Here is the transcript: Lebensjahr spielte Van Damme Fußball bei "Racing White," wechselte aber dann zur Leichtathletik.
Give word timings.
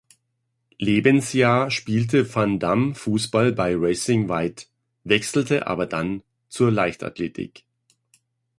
Lebensjahr 0.79 1.69
spielte 1.69 2.33
Van 2.33 2.57
Damme 2.57 2.95
Fußball 2.95 3.51
bei 3.51 3.75
"Racing 3.75 4.29
White," 4.29 4.65
wechselte 5.03 5.67
aber 5.67 5.85
dann 5.85 6.23
zur 6.49 6.71
Leichtathletik. 6.71 7.63